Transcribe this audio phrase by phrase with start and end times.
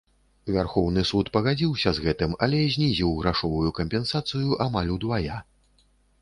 [0.53, 5.37] Вярхоўны суд пагадзіўся з гэтым, але знізіў грашовую кампенсацыю амаль удвая.